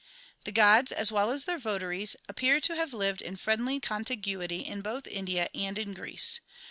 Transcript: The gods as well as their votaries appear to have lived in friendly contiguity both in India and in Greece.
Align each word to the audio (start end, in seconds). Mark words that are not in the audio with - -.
The 0.45 0.51
gods 0.51 0.91
as 0.91 1.11
well 1.11 1.29
as 1.29 1.45
their 1.45 1.59
votaries 1.59 2.15
appear 2.27 2.59
to 2.59 2.75
have 2.75 2.91
lived 2.91 3.21
in 3.21 3.35
friendly 3.35 3.79
contiguity 3.79 4.63
both 4.77 5.05
in 5.05 5.13
India 5.15 5.47
and 5.53 5.77
in 5.77 5.93
Greece. 5.93 6.39